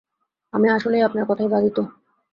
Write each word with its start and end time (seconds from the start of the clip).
আমি 0.53 0.67
আসলেই 0.69 1.01
আপনার 1.01 1.25
কথাই 1.25 1.47
বাধিত। 1.47 1.77